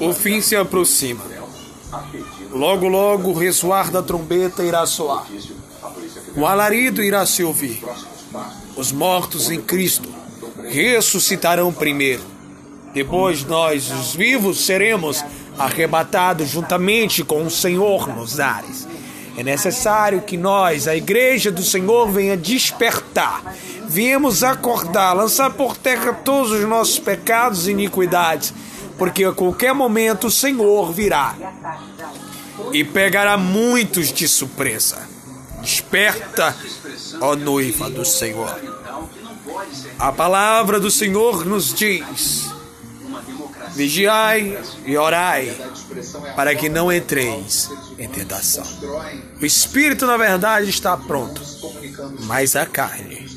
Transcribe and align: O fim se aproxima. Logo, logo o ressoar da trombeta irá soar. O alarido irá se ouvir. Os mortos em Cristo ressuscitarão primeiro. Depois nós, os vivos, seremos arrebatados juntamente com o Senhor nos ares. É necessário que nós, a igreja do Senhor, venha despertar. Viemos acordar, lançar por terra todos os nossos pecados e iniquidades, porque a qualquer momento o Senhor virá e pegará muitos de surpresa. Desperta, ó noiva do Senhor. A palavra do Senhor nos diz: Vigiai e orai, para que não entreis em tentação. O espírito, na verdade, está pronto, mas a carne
O 0.00 0.12
fim 0.12 0.40
se 0.40 0.56
aproxima. 0.56 1.24
Logo, 2.50 2.88
logo 2.88 3.30
o 3.30 3.38
ressoar 3.38 3.90
da 3.90 4.02
trombeta 4.02 4.62
irá 4.62 4.84
soar. 4.86 5.26
O 6.36 6.46
alarido 6.46 7.02
irá 7.02 7.24
se 7.24 7.42
ouvir. 7.42 7.82
Os 8.76 8.92
mortos 8.92 9.50
em 9.50 9.60
Cristo 9.60 10.08
ressuscitarão 10.68 11.72
primeiro. 11.72 12.22
Depois 12.92 13.44
nós, 13.44 13.90
os 13.90 14.14
vivos, 14.14 14.64
seremos 14.64 15.24
arrebatados 15.58 16.48
juntamente 16.48 17.24
com 17.24 17.44
o 17.44 17.50
Senhor 17.50 18.08
nos 18.14 18.38
ares. 18.38 18.86
É 19.36 19.42
necessário 19.42 20.22
que 20.22 20.36
nós, 20.36 20.88
a 20.88 20.96
igreja 20.96 21.50
do 21.50 21.62
Senhor, 21.62 22.10
venha 22.10 22.36
despertar. 22.36 23.54
Viemos 23.88 24.42
acordar, 24.42 25.12
lançar 25.12 25.50
por 25.50 25.76
terra 25.76 26.12
todos 26.12 26.50
os 26.50 26.68
nossos 26.68 26.98
pecados 26.98 27.68
e 27.68 27.70
iniquidades, 27.70 28.52
porque 28.98 29.24
a 29.24 29.32
qualquer 29.32 29.72
momento 29.72 30.26
o 30.26 30.30
Senhor 30.30 30.92
virá 30.92 31.34
e 32.72 32.84
pegará 32.84 33.36
muitos 33.36 34.12
de 34.12 34.28
surpresa. 34.28 34.98
Desperta, 35.62 36.54
ó 37.20 37.36
noiva 37.36 37.88
do 37.88 38.04
Senhor. 38.04 38.60
A 39.98 40.12
palavra 40.12 40.80
do 40.80 40.90
Senhor 40.90 41.44
nos 41.44 41.72
diz: 41.72 42.50
Vigiai 43.74 44.58
e 44.84 44.96
orai, 44.96 45.56
para 46.34 46.54
que 46.54 46.68
não 46.68 46.92
entreis 46.92 47.70
em 47.98 48.08
tentação. 48.08 48.64
O 49.40 49.46
espírito, 49.46 50.06
na 50.06 50.16
verdade, 50.16 50.68
está 50.68 50.96
pronto, 50.96 51.40
mas 52.24 52.56
a 52.56 52.66
carne 52.66 53.28